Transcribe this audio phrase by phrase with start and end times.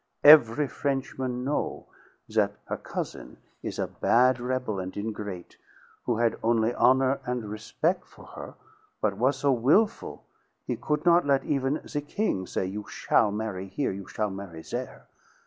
[0.23, 1.85] Every Frenchman know'
[2.27, 5.57] that her cousin is a bad rebel and ingrate,
[6.07, 8.55] who had only honor and rispec' for her,
[8.99, 10.25] but was so wilful
[10.65, 14.63] he could not let even the king say, 'You shall marry here, you shall marry
[14.63, 15.05] there.'